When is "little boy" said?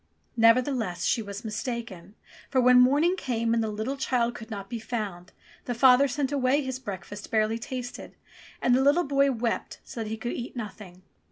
8.81-9.31